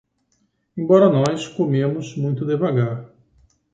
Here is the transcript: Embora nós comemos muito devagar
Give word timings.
Embora 0.75 1.09
nós 1.09 1.47
comemos 1.47 2.17
muito 2.17 2.43
devagar 2.43 3.11